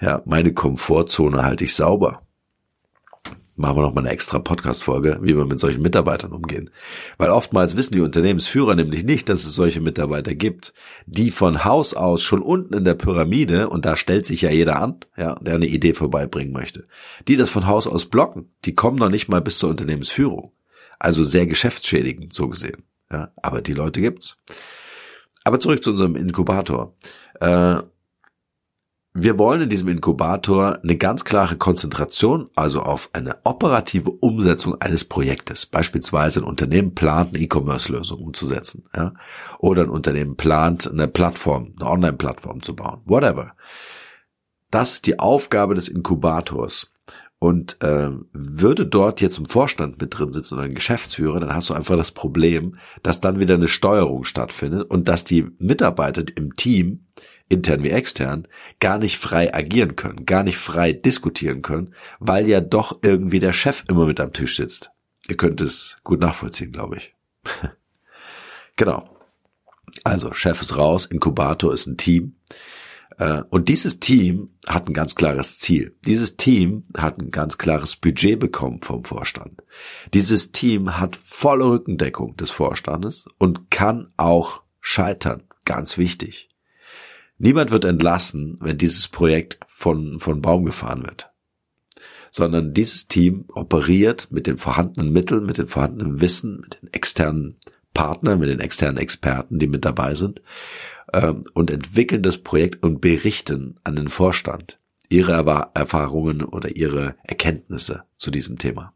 Ja, 0.00 0.22
meine 0.24 0.52
Komfortzone 0.52 1.42
halte 1.42 1.64
ich 1.64 1.74
sauber. 1.74 2.23
Machen 3.56 3.76
wir 3.76 3.82
noch 3.82 3.94
mal 3.94 4.00
eine 4.00 4.10
extra 4.10 4.38
Podcast-Folge, 4.38 5.18
wie 5.22 5.36
wir 5.36 5.44
mit 5.44 5.60
solchen 5.60 5.82
Mitarbeitern 5.82 6.32
umgehen. 6.32 6.70
Weil 7.18 7.30
oftmals 7.30 7.76
wissen 7.76 7.94
die 7.94 8.00
Unternehmensführer 8.00 8.74
nämlich 8.74 9.04
nicht, 9.04 9.28
dass 9.28 9.44
es 9.44 9.54
solche 9.54 9.80
Mitarbeiter 9.80 10.34
gibt, 10.34 10.74
die 11.06 11.30
von 11.30 11.64
Haus 11.64 11.94
aus 11.94 12.22
schon 12.22 12.42
unten 12.42 12.74
in 12.74 12.84
der 12.84 12.94
Pyramide, 12.94 13.68
und 13.68 13.84
da 13.84 13.96
stellt 13.96 14.26
sich 14.26 14.42
ja 14.42 14.50
jeder 14.50 14.80
an, 14.80 15.00
ja, 15.16 15.36
der 15.40 15.54
eine 15.54 15.66
Idee 15.66 15.94
vorbeibringen 15.94 16.52
möchte, 16.52 16.86
die 17.28 17.36
das 17.36 17.50
von 17.50 17.66
Haus 17.66 17.86
aus 17.86 18.06
blocken, 18.06 18.50
die 18.64 18.74
kommen 18.74 18.98
noch 18.98 19.10
nicht 19.10 19.28
mal 19.28 19.40
bis 19.40 19.58
zur 19.58 19.70
Unternehmensführung. 19.70 20.52
Also 20.98 21.24
sehr 21.24 21.46
geschäftsschädigend, 21.46 22.32
so 22.32 22.48
gesehen. 22.48 22.84
Ja, 23.10 23.32
aber 23.36 23.62
die 23.62 23.74
Leute 23.74 24.00
gibt's. 24.00 24.38
Aber 25.44 25.60
zurück 25.60 25.84
zu 25.84 25.90
unserem 25.90 26.16
Inkubator. 26.16 26.96
Äh, 27.40 27.82
wir 29.16 29.38
wollen 29.38 29.62
in 29.62 29.68
diesem 29.68 29.88
Inkubator 29.88 30.80
eine 30.82 30.96
ganz 30.96 31.24
klare 31.24 31.56
Konzentration, 31.56 32.50
also 32.56 32.82
auf 32.82 33.10
eine 33.12 33.36
operative 33.44 34.10
Umsetzung 34.10 34.80
eines 34.80 35.04
Projektes. 35.04 35.66
Beispielsweise 35.66 36.40
ein 36.40 36.44
Unternehmen 36.44 36.96
plant, 36.96 37.28
eine 37.28 37.38
E-Commerce-Lösung 37.44 38.20
umzusetzen. 38.20 38.86
Ja? 38.94 39.14
Oder 39.60 39.82
ein 39.82 39.90
Unternehmen 39.90 40.36
plant, 40.36 40.90
eine 40.90 41.06
Plattform, 41.06 41.74
eine 41.78 41.88
Online-Plattform 41.88 42.60
zu 42.60 42.74
bauen. 42.74 43.02
Whatever. 43.04 43.54
Das 44.72 44.94
ist 44.94 45.06
die 45.06 45.20
Aufgabe 45.20 45.76
des 45.76 45.86
Inkubators. 45.86 46.90
Und 47.44 47.76
äh, 47.82 48.08
würde 48.32 48.86
dort 48.86 49.20
jetzt 49.20 49.36
im 49.36 49.44
Vorstand 49.44 50.00
mit 50.00 50.18
drin 50.18 50.32
sitzen 50.32 50.54
oder 50.54 50.62
ein 50.62 50.74
Geschäftsführer, 50.74 51.40
dann 51.40 51.54
hast 51.54 51.68
du 51.68 51.74
einfach 51.74 51.94
das 51.94 52.10
Problem, 52.10 52.76
dass 53.02 53.20
dann 53.20 53.38
wieder 53.38 53.52
eine 53.52 53.68
Steuerung 53.68 54.24
stattfindet 54.24 54.88
und 54.88 55.08
dass 55.08 55.26
die 55.26 55.48
Mitarbeiter 55.58 56.24
im 56.36 56.56
Team 56.56 57.04
intern 57.50 57.84
wie 57.84 57.90
extern, 57.90 58.48
gar 58.80 58.96
nicht 58.96 59.18
frei 59.18 59.54
agieren 59.54 59.94
können, 59.94 60.24
gar 60.24 60.42
nicht 60.42 60.56
frei 60.56 60.94
diskutieren 60.94 61.60
können, 61.60 61.92
weil 62.18 62.48
ja 62.48 62.62
doch 62.62 63.00
irgendwie 63.02 63.40
der 63.40 63.52
Chef 63.52 63.84
immer 63.88 64.06
mit 64.06 64.20
am 64.20 64.32
Tisch 64.32 64.56
sitzt. 64.56 64.92
Ihr 65.28 65.36
könnt 65.36 65.60
es 65.60 65.98
gut 66.02 66.20
nachvollziehen, 66.20 66.72
glaube 66.72 66.96
ich. 66.96 67.14
genau. 68.76 69.18
Also, 70.02 70.32
Chef 70.32 70.62
ist 70.62 70.78
raus, 70.78 71.04
Inkubator 71.04 71.74
ist 71.74 71.88
ein 71.88 71.98
Team. 71.98 72.36
Äh, 73.18 73.42
und 73.50 73.68
dieses 73.68 74.00
Team 74.00 74.50
hat 74.66 74.88
ein 74.88 74.94
ganz 74.94 75.14
klares 75.14 75.58
Ziel. 75.58 75.96
Dieses 76.06 76.36
Team 76.36 76.84
hat 76.96 77.18
ein 77.18 77.30
ganz 77.30 77.58
klares 77.58 77.96
Budget 77.96 78.38
bekommen 78.38 78.80
vom 78.82 79.04
Vorstand. 79.04 79.62
Dieses 80.12 80.52
Team 80.52 80.98
hat 80.98 81.16
volle 81.24 81.64
Rückendeckung 81.64 82.36
des 82.36 82.50
Vorstandes 82.50 83.26
und 83.38 83.70
kann 83.70 84.12
auch 84.16 84.62
scheitern. 84.80 85.44
Ganz 85.64 85.96
wichtig. 85.96 86.50
Niemand 87.38 87.70
wird 87.70 87.84
entlassen, 87.84 88.58
wenn 88.60 88.78
dieses 88.78 89.08
Projekt 89.08 89.58
von, 89.66 90.20
von 90.20 90.40
Baum 90.40 90.64
gefahren 90.64 91.02
wird. 91.02 91.30
Sondern 92.30 92.74
dieses 92.74 93.08
Team 93.08 93.44
operiert 93.48 94.28
mit 94.30 94.46
den 94.46 94.58
vorhandenen 94.58 95.12
Mitteln, 95.12 95.44
mit 95.44 95.58
dem 95.58 95.68
vorhandenen 95.68 96.20
Wissen, 96.20 96.60
mit 96.60 96.80
den 96.80 96.92
externen 96.92 97.56
Partnern, 97.92 98.40
mit 98.40 98.48
den 98.48 98.60
externen 98.60 98.98
Experten, 98.98 99.58
die 99.58 99.68
mit 99.68 99.84
dabei 99.84 100.14
sind, 100.14 100.42
ähm, 101.14 101.44
und 101.54 101.70
entwickeln 101.70 102.22
das 102.22 102.38
Projekt 102.38 102.82
und 102.82 103.00
berichten 103.00 103.78
an 103.84 103.96
den 103.96 104.08
Vorstand 104.08 104.78
ihre 105.08 105.32
Erfahrungen 105.74 106.42
oder 106.42 106.76
ihre 106.76 107.14
Erkenntnisse 107.22 108.04
zu 108.16 108.30
diesem 108.30 108.58
Thema. 108.58 108.92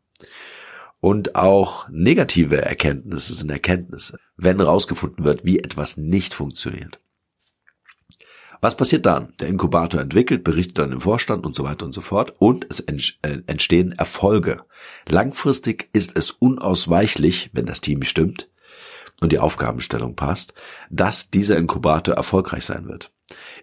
Und 1.00 1.36
auch 1.36 1.88
negative 1.90 2.60
Erkenntnisse 2.60 3.34
sind 3.34 3.50
Erkenntnisse, 3.50 4.18
wenn 4.36 4.58
herausgefunden 4.58 5.24
wird, 5.24 5.44
wie 5.44 5.60
etwas 5.60 5.96
nicht 5.96 6.34
funktioniert. 6.34 6.98
Was 8.60 8.76
passiert 8.76 9.06
dann? 9.06 9.32
Der 9.38 9.46
Inkubator 9.46 10.00
entwickelt, 10.00 10.42
berichtet 10.42 10.78
dann 10.78 10.90
im 10.90 11.00
Vorstand 11.00 11.46
und 11.46 11.54
so 11.54 11.62
weiter 11.62 11.86
und 11.86 11.92
so 11.92 12.00
fort 12.00 12.34
und 12.40 12.66
es 12.68 12.80
äh, 12.80 13.42
entstehen 13.46 13.92
Erfolge. 13.92 14.64
Langfristig 15.08 15.88
ist 15.92 16.18
es 16.18 16.32
unausweichlich, 16.32 17.50
wenn 17.52 17.66
das 17.66 17.80
Team 17.80 18.02
stimmt 18.02 18.48
und 19.20 19.32
die 19.32 19.38
Aufgabenstellung 19.38 20.14
passt, 20.16 20.54
dass 20.90 21.30
dieser 21.30 21.56
Inkubator 21.56 22.14
erfolgreich 22.14 22.64
sein 22.64 22.86
wird. 22.88 23.12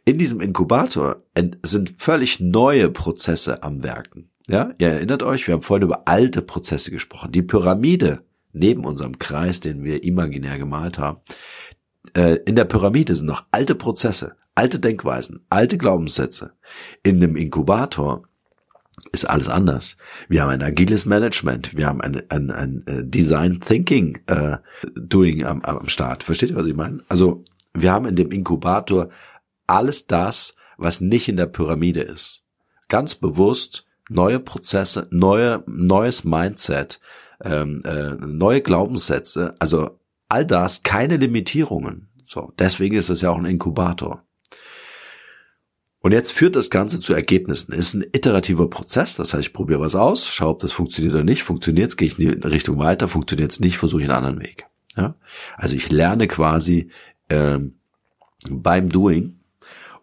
In 0.04 0.18
diesem 0.18 0.42
Inkubator 0.42 1.24
sind 1.64 1.96
völlig 1.98 2.40
neue 2.40 2.90
Prozesse 2.90 3.64
am 3.64 3.84
Werken. 3.84 4.30
Ja, 4.48 4.72
ihr 4.78 4.90
erinnert 4.90 5.24
euch, 5.24 5.48
wir 5.48 5.56
haben 5.56 5.64
vorhin 5.64 5.86
über 5.86 6.08
alte 6.08 6.42
Prozesse 6.42 6.92
gesprochen. 6.92 7.32
Die 7.32 7.42
Pyramide 7.42 8.24
neben 8.54 8.86
unserem 8.86 9.18
Kreis, 9.18 9.60
den 9.60 9.84
wir 9.84 10.04
imaginär 10.04 10.58
gemalt 10.58 11.00
haben, 11.00 11.20
äh, 12.16 12.38
in 12.46 12.56
der 12.56 12.66
Pyramide 12.66 13.16
sind 13.16 13.26
noch 13.26 13.46
alte 13.52 13.76
Prozesse, 13.76 14.36
alte 14.54 14.80
Denkweisen, 14.80 15.46
alte 15.50 15.78
Glaubenssätze. 15.78 16.54
In 17.04 17.20
dem 17.20 17.36
Inkubator 17.36 18.24
ist 19.12 19.26
alles 19.26 19.50
anders. 19.50 19.98
Wir 20.30 20.42
haben 20.42 20.50
ein 20.50 20.62
agiles 20.62 21.06
Management, 21.06 21.76
wir 21.76 21.88
haben 21.88 22.02
ein, 22.02 22.22
ein, 22.30 22.52
ein 22.52 22.84
äh, 22.88 23.04
Design 23.06 23.60
Thinking 23.60 24.20
äh, 24.28 24.58
Doing 24.96 25.44
am, 25.46 25.62
am 25.62 25.88
Start. 25.88 26.24
Versteht 26.24 26.52
ihr, 26.52 26.56
was 26.56 26.68
ich 26.68 26.76
meine? 26.76 27.04
Also 27.10 27.44
wir 27.74 27.92
haben 27.92 28.06
in 28.06 28.16
dem 28.16 28.32
Inkubator 28.32 29.10
alles 29.68 30.08
das, 30.08 30.56
was 30.78 31.02
nicht 31.02 31.28
in 31.28 31.38
der 31.38 31.48
Pyramide 31.48 32.02
ist. 32.02 32.44
Ganz 32.88 33.16
bewusst 33.16 33.86
neue 34.10 34.40
Prozesse, 34.40 35.08
neue, 35.12 35.64
neues 35.68 36.24
Mindset, 36.24 37.00
ähm, 37.44 37.82
äh, 37.86 38.12
neue 38.16 38.62
Glaubenssätze, 38.62 39.56
also 39.60 40.00
all 40.30 40.46
das, 40.46 40.84
keine 40.84 41.18
Limitierungen. 41.18 42.10
So, 42.26 42.54
deswegen 42.58 42.96
ist 42.96 43.10
es 43.10 43.22
ja 43.22 43.32
auch 43.32 43.38
ein 43.38 43.46
Inkubator. 43.46 44.25
Und 46.06 46.12
jetzt 46.12 46.34
führt 46.34 46.56
das 46.56 46.70
Ganze 46.70 47.00
zu 47.00 47.16
Ergebnissen. 47.16 47.74
Ist 47.74 47.96
ein 47.96 48.06
iterativer 48.12 48.70
Prozess, 48.70 49.16
das 49.16 49.34
heißt, 49.34 49.48
ich 49.48 49.54
probiere 49.54 49.80
was 49.80 49.96
aus, 49.96 50.28
schaue, 50.28 50.50
ob 50.50 50.60
das 50.60 50.72
funktioniert 50.72 51.16
oder 51.16 51.24
nicht. 51.24 51.42
Funktioniert 51.42 51.90
es, 51.90 51.98
gehe 51.98 52.08
ich 52.08 52.20
in 52.20 52.42
die 52.42 52.48
Richtung 52.48 52.78
weiter. 52.78 53.08
Funktioniert 53.08 53.52
es 53.52 53.60
nicht, 53.60 53.80
versuche 53.80 54.04
ich 54.04 54.08
einen 54.08 54.18
anderen 54.24 54.40
Weg. 54.40 54.68
Ja? 54.96 55.16
Also 55.58 55.76
ich 55.76 55.92
lerne 55.92 56.28
quasi 56.28 56.92
ähm, 57.32 57.80
beim 58.48 58.90
Doing 58.90 59.40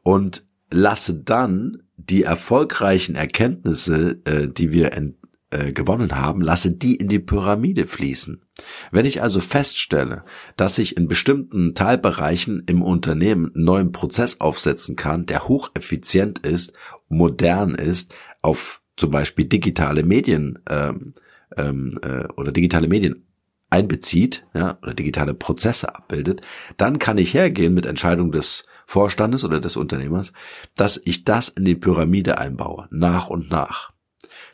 und 0.03 0.43
lasse 0.73 1.15
dann 1.15 1.85
die 1.97 2.25
erfolgreichen 2.25 3.15
Erkenntnisse, 3.15 4.19
äh, 4.25 4.49
die 4.49 4.73
wir 4.73 4.95
ent 4.95 5.15
äh, 5.53 5.73
gewonnen 5.73 6.17
haben, 6.17 6.41
lasse 6.41 6.73
die 6.73 6.97
in 6.97 7.09
die 7.09 7.19
Pyramide 7.19 7.87
fließen. 7.87 8.43
Wenn 8.91 9.05
ich 9.05 9.23
also 9.23 9.41
feststelle, 9.41 10.25
dass 10.57 10.79
ich 10.79 10.97
in 10.97 11.09
bestimmten 11.09 11.75
Teilbereichen 11.75 12.63
im 12.67 12.83
Unternehmen 12.83 13.53
einen 13.55 13.65
neuen 13.65 13.93
Prozess 13.93 14.41
aufsetzen 14.41 14.97
kann, 14.97 15.27
der 15.27 15.49
hocheffizient 15.49 16.39
ist, 16.41 16.73
modern 17.09 17.75
ist, 17.75 18.15
auf 18.41 18.81
zum 18.97 19.11
Beispiel 19.11 19.45
digitale 19.45 20.03
Medien 20.03 20.59
ähm, 20.69 21.15
ähm, 21.57 21.99
äh, 22.03 22.25
oder 22.37 22.51
digitale 22.53 22.89
Medien 22.89 23.27
einbezieht, 23.71 24.47
ja, 24.55 24.79
oder 24.83 24.95
digitale 24.95 25.35
Prozesse 25.35 25.95
abbildet, 25.95 26.43
dann 26.77 26.99
kann 26.99 27.19
ich 27.19 27.35
hergehen 27.35 27.75
mit 27.75 27.87
Entscheidung 27.87 28.33
des 28.33 28.67
Vorstandes 28.87 29.45
oder 29.45 29.61
des 29.61 29.77
Unternehmers, 29.77 30.33
dass 30.77 31.01
ich 31.05 31.25
das 31.25 31.49
in 31.49 31.65
die 31.65 31.75
Pyramide 31.75 32.39
einbaue, 32.39 32.89
nach 32.91 33.29
und 33.29 33.51
nach. 33.51 33.92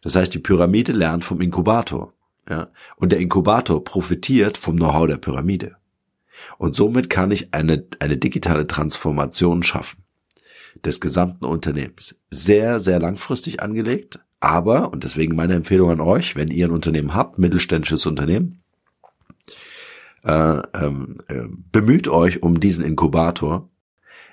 Das 0.03 0.17
heißt, 0.17 0.33
die 0.35 0.39
Pyramide 0.39 0.93
lernt 0.93 1.25
vom 1.25 1.41
Inkubator. 1.41 2.13
Ja? 2.49 2.71
Und 2.97 3.13
der 3.13 3.21
Inkubator 3.21 3.83
profitiert 3.83 4.57
vom 4.57 4.77
Know-how 4.77 5.07
der 5.07 5.17
Pyramide. 5.17 5.77
Und 6.57 6.77
somit 6.77 7.11
kann 7.11 7.31
ich 7.31 7.53
eine, 7.53 7.85
eine 7.99 8.17
digitale 8.17 8.67
Transformation 8.67 9.63
schaffen 9.63 10.05
des 10.85 11.01
gesamten 11.01 11.45
Unternehmens. 11.45 12.17
Sehr, 12.31 12.81
sehr 12.81 13.01
langfristig 13.01 13.61
angelegt, 13.63 14.21
aber, 14.41 14.93
und 14.93 15.05
deswegen 15.05 15.35
meine 15.35 15.55
Empfehlung 15.55 15.91
an 15.91 16.01
euch, 16.01 16.37
wenn 16.37 16.49
ihr 16.49 16.69
ein 16.69 16.73
Unternehmen 16.73 17.15
habt, 17.15 17.39
mittelständisches 17.39 18.07
Unternehmen, 18.07 18.63
äh, 20.25 20.63
ähm, 20.75 21.19
äh, 21.29 21.43
bemüht 21.73 22.09
euch 22.09 22.43
um 22.43 22.61
diesen 22.61 22.85
Inkubator. 22.85 23.69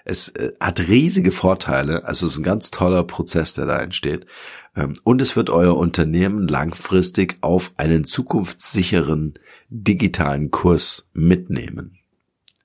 Es 0.05 0.29
äh, 0.29 0.53
hat 0.59 0.88
riesige 0.88 1.31
Vorteile, 1.31 2.05
also 2.05 2.27
es 2.27 2.33
ist 2.33 2.39
ein 2.39 2.43
ganz 2.43 2.71
toller 2.71 3.03
Prozess, 3.03 3.55
der 3.55 3.65
da 3.65 3.79
entsteht. 3.79 4.27
Ähm, 4.75 4.93
und 5.03 5.21
es 5.21 5.35
wird 5.35 5.50
euer 5.50 5.75
Unternehmen 5.75 6.47
langfristig 6.47 7.38
auf 7.41 7.74
einen 7.77 8.05
zukunftssicheren 8.05 9.33
digitalen 9.69 10.51
Kurs 10.51 11.09
mitnehmen. 11.13 11.97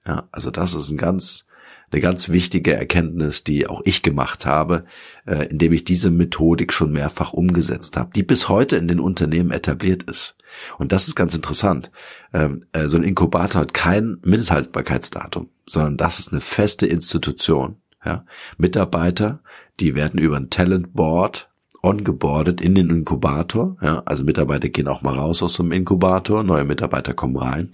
Ja, 0.07 0.29
also 0.31 0.51
das 0.51 0.75
ist 0.75 0.91
ein 0.91 0.99
ganz, 0.99 1.47
eine 1.91 2.03
ganz 2.03 2.29
wichtige 2.29 2.75
Erkenntnis, 2.75 3.43
die 3.43 3.67
auch 3.67 3.81
ich 3.85 4.03
gemacht 4.03 4.45
habe, 4.45 4.85
äh, 5.27 5.47
indem 5.47 5.73
ich 5.73 5.85
diese 5.85 6.11
Methodik 6.11 6.75
schon 6.75 6.93
mehrfach 6.93 7.33
umgesetzt 7.33 7.97
habe, 7.97 8.11
die 8.15 8.23
bis 8.23 8.51
heute 8.51 8.77
in 8.77 8.87
den 8.87 9.01
Unternehmen 9.01 9.51
etabliert 9.51 10.03
ist. 10.03 10.37
Und 10.79 10.93
das 10.93 11.09
ist 11.09 11.15
ganz 11.15 11.35
interessant. 11.35 11.91
Ähm, 12.33 12.65
äh, 12.73 12.87
so 12.87 12.97
ein 12.97 13.03
Inkubator 13.03 13.63
hat 13.63 13.75
kein 13.75 14.19
Mindesthaltbarkeitsdatum, 14.23 15.49
sondern 15.67 15.97
das 15.97 16.21
ist 16.21 16.33
eine 16.33 16.41
feste 16.41 16.87
Institution. 16.87 17.77
Ja? 18.05 18.25
Mitarbeiter, 18.59 19.41
die 19.81 19.95
werden 19.95 20.19
über 20.19 20.37
ein 20.37 20.51
Talent 20.51 20.95
Board 20.95 21.51
ongeboardet 21.83 22.61
in 22.61 22.75
den 22.75 22.91
Inkubator. 22.91 23.77
Ja, 23.81 24.03
also 24.05 24.25
Mitarbeiter 24.25 24.69
gehen 24.69 24.89
auch 24.89 25.03
mal 25.03 25.15
raus 25.15 25.43
aus 25.43 25.57
dem 25.57 25.73
Inkubator, 25.73 26.43
neue 26.43 26.65
Mitarbeiter 26.65 27.15
kommen 27.15 27.37
rein. 27.37 27.71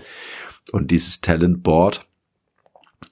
Und 0.72 0.90
dieses 0.90 1.20
Talent 1.20 1.62
Board 1.62 2.06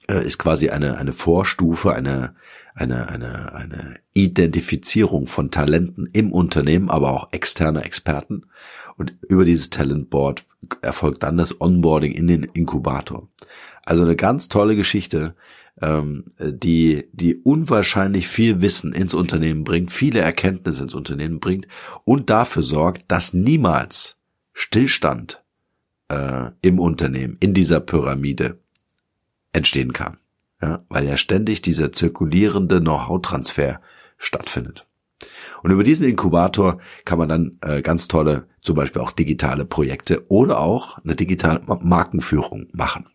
äh, 0.07 0.25
ist 0.25 0.37
quasi 0.37 0.69
eine, 0.69 0.97
eine 0.97 1.13
Vorstufe, 1.13 1.93
eine, 1.93 2.35
eine, 2.73 3.09
eine, 3.09 3.53
eine 3.53 3.95
Identifizierung 4.13 5.27
von 5.27 5.51
Talenten 5.51 6.07
im 6.11 6.31
Unternehmen, 6.31 6.89
aber 6.89 7.11
auch 7.11 7.31
externe 7.31 7.83
Experten. 7.83 8.43
Und 8.97 9.13
über 9.27 9.45
dieses 9.45 9.69
Talentboard 9.69 10.45
erfolgt 10.81 11.23
dann 11.23 11.37
das 11.37 11.59
Onboarding 11.59 12.13
in 12.13 12.27
den 12.27 12.43
Inkubator. 12.43 13.27
Also 13.83 14.03
eine 14.03 14.15
ganz 14.15 14.47
tolle 14.47 14.75
Geschichte, 14.75 15.35
ähm, 15.81 16.25
die, 16.39 17.09
die 17.11 17.35
unwahrscheinlich 17.35 18.27
viel 18.27 18.61
Wissen 18.61 18.93
ins 18.93 19.13
Unternehmen 19.13 19.63
bringt, 19.63 19.91
viele 19.91 20.19
Erkenntnisse 20.19 20.83
ins 20.83 20.95
Unternehmen 20.95 21.39
bringt 21.39 21.67
und 22.05 22.29
dafür 22.29 22.63
sorgt, 22.63 23.11
dass 23.11 23.33
niemals 23.33 24.17
Stillstand 24.53 25.43
äh, 26.07 26.51
im 26.61 26.79
Unternehmen, 26.79 27.37
in 27.39 27.53
dieser 27.53 27.81
Pyramide 27.81 28.59
entstehen 29.51 29.93
kann. 29.93 30.17
Ja, 30.61 30.85
weil 30.87 31.05
ja 31.05 31.17
ständig 31.17 31.61
dieser 31.61 31.91
zirkulierende 31.91 32.79
Know-how-Transfer 32.79 33.81
stattfindet. 34.17 34.87
Und 35.63 35.71
über 35.71 35.83
diesen 35.83 36.07
Inkubator 36.07 36.79
kann 37.05 37.17
man 37.17 37.29
dann 37.29 37.57
äh, 37.61 37.81
ganz 37.81 38.07
tolle, 38.07 38.47
zum 38.61 38.75
Beispiel 38.75 39.01
auch 39.01 39.11
digitale 39.11 39.65
Projekte 39.65 40.25
oder 40.29 40.59
auch 40.59 40.97
eine 41.03 41.15
digitale 41.15 41.61
Markenführung 41.65 42.67
machen. 42.73 43.07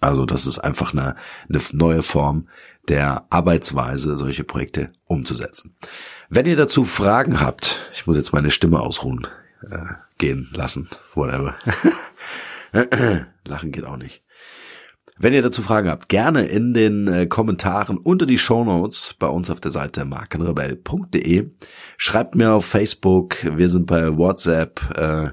Also 0.00 0.24
das 0.24 0.46
ist 0.46 0.58
einfach 0.58 0.92
eine, 0.92 1.14
eine 1.48 1.60
neue 1.72 2.02
Form 2.02 2.48
der 2.88 3.26
Arbeitsweise, 3.30 4.16
solche 4.16 4.44
Projekte 4.44 4.92
umzusetzen. 5.06 5.76
Wenn 6.28 6.46
ihr 6.46 6.56
dazu 6.56 6.84
Fragen 6.84 7.40
habt, 7.40 7.90
ich 7.92 8.06
muss 8.06 8.16
jetzt 8.16 8.32
meine 8.32 8.50
Stimme 8.50 8.80
ausruhen 8.80 9.28
äh, 9.70 9.86
gehen 10.18 10.48
lassen, 10.52 10.88
whatever. 11.14 11.54
Lachen 13.44 13.72
geht 13.72 13.84
auch 13.84 13.96
nicht. 13.96 14.22
Wenn 15.22 15.34
ihr 15.34 15.42
dazu 15.42 15.60
Fragen 15.60 15.90
habt, 15.90 16.08
gerne 16.08 16.46
in 16.46 16.72
den 16.72 17.06
äh, 17.06 17.26
Kommentaren 17.26 17.98
unter 17.98 18.24
die 18.24 18.38
Show 18.38 18.64
Notes 18.64 19.14
bei 19.18 19.26
uns 19.26 19.50
auf 19.50 19.60
der 19.60 19.70
Seite 19.70 20.06
markenrebell.de. 20.06 21.50
Schreibt 21.98 22.36
mir 22.36 22.54
auf 22.54 22.64
Facebook, 22.64 23.36
wir 23.44 23.68
sind 23.68 23.84
bei 23.84 24.16
WhatsApp. 24.16 24.80
Äh, 24.96 25.24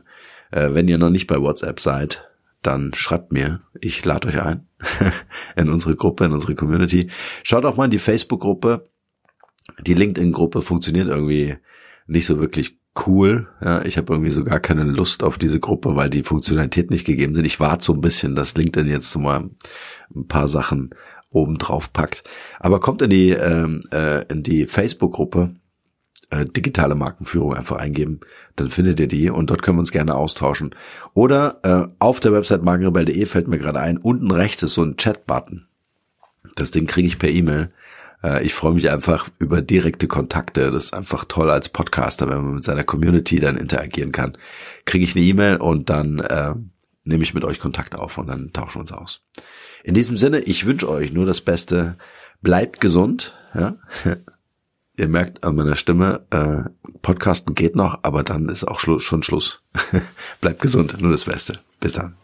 äh, 0.52 0.74
wenn 0.74 0.90
ihr 0.90 0.98
noch 0.98 1.10
nicht 1.10 1.28
bei 1.28 1.42
WhatsApp 1.42 1.80
seid, 1.80 2.30
dann 2.62 2.94
schreibt 2.96 3.32
mir. 3.32 3.62
Ich 3.80 4.04
lade 4.04 4.28
euch 4.28 4.42
ein 4.42 4.68
in 5.56 5.72
unsere 5.72 5.96
Gruppe, 5.96 6.26
in 6.26 6.34
unsere 6.34 6.56
Community. 6.56 7.10
Schaut 7.44 7.64
auch 7.64 7.78
mal 7.78 7.86
in 7.86 7.92
die 7.92 7.98
Facebook-Gruppe. 7.98 8.90
Die 9.86 9.94
LinkedIn-Gruppe 9.94 10.62
funktioniert 10.62 11.08
irgendwie 11.08 11.56
nicht 12.08 12.26
so 12.26 12.42
wirklich 12.42 12.78
cool. 13.06 13.48
Ja, 13.64 13.84
ich 13.84 13.98
habe 13.98 14.14
irgendwie 14.14 14.32
so 14.32 14.44
gar 14.44 14.60
keine 14.60 14.84
Lust 14.84 15.24
auf 15.24 15.38
diese 15.38 15.60
Gruppe, 15.60 15.96
weil 15.96 16.10
die 16.10 16.24
Funktionalität 16.24 16.90
nicht 16.90 17.06
gegeben 17.06 17.36
sind. 17.36 17.46
Ich 17.46 17.60
warte 17.60 17.84
so 17.84 17.94
ein 17.94 18.02
bisschen, 18.02 18.36
dass 18.36 18.56
LinkedIn 18.56 18.88
jetzt 18.88 19.16
mal 19.18 19.50
ein 20.16 20.28
paar 20.28 20.48
Sachen 20.48 20.92
oben 21.30 21.58
drauf 21.58 21.92
packt. 21.94 22.24
Aber 22.60 22.80
kommt 22.80 23.02
in 23.02 23.10
die 23.10 23.32
ähm, 23.32 23.82
äh, 23.92 24.26
in 24.32 24.44
die 24.44 24.66
Facebook-Gruppe 24.66 25.56
äh, 26.30 26.46
digitale 26.46 26.96
Markenführung 26.96 27.54
einfach 27.54 27.78
eingeben, 27.78 28.20
dann 28.56 28.70
findet 28.70 29.00
ihr 29.00 29.08
die 29.08 29.30
und 29.30 29.50
dort 29.50 29.62
können 29.62 29.78
wir 29.78 29.82
uns 29.82 29.92
gerne 29.92 30.16
austauschen. 30.16 30.76
Oder 31.14 31.60
äh, 31.64 31.88
auf 32.00 32.20
der 32.20 32.34
Website 32.34 32.64
markenrebell.de 32.64 33.26
fällt 33.26 33.48
mir 33.48 33.58
gerade 33.58 33.80
ein, 33.80 33.98
unten 33.98 34.32
rechts 34.32 34.64
ist 34.64 34.74
so 34.74 34.84
ein 34.84 34.98
Chat-Button. 34.98 35.68
Das 36.56 36.72
Ding 36.72 36.88
kriege 36.88 37.08
ich 37.08 37.20
per 37.20 37.30
E-Mail. 37.30 37.72
Äh, 38.24 38.46
ich 38.46 38.54
freue 38.54 38.74
mich 38.74 38.90
einfach 38.90 39.30
über 39.40 39.62
direkte 39.62 40.08
Kontakte. 40.08 40.72
Das 40.72 40.86
ist 40.86 40.94
einfach 40.94 41.26
toll 41.26 41.50
als 41.50 41.70
Podcaster, 41.70 42.30
wenn 42.30 42.44
man 42.44 42.56
mit 42.56 42.64
seiner 42.64 42.84
Community 42.84 43.40
dann 43.40 43.58
interagieren 43.58 44.12
kann. 44.12 44.38
Kriege 44.86 45.04
ich 45.04 45.16
eine 45.16 45.26
E-Mail 45.26 45.58
und 45.58 45.90
dann 45.90 46.20
äh, 46.20 46.54
nehme 47.04 47.24
ich 47.24 47.34
mit 47.34 47.44
euch 47.44 47.60
Kontakt 47.60 47.96
auf 47.96 48.18
und 48.18 48.28
dann 48.28 48.52
tauschen 48.54 48.76
wir 48.76 48.82
uns 48.82 48.92
aus. 48.92 49.22
In 49.84 49.94
diesem 49.94 50.18
Sinne, 50.18 50.40
ich 50.40 50.66
wünsche 50.66 50.90
euch 50.90 51.14
nur 51.14 51.26
das 51.26 51.42
Beste. 51.42 51.98
Bleibt 52.42 52.82
gesund. 52.82 53.36
Ja? 53.54 53.78
Ihr 54.98 55.08
merkt 55.08 55.44
an 55.44 55.56
meiner 55.56 55.76
Stimme, 55.76 56.26
äh, 56.32 56.70
Podcasten 57.04 57.54
geht 57.54 57.76
noch, 57.76 58.00
aber 58.02 58.24
dann 58.24 58.50
ist 58.50 58.64
auch 58.64 58.80
Schlu 58.80 59.00
schon 59.00 59.22
Schluss. 59.22 59.62
Bleibt 60.42 60.60
gesund, 60.62 61.00
nur 61.00 61.12
das 61.12 61.26
Beste. 61.26 61.60
Bis 61.80 61.94
dann. 61.94 62.16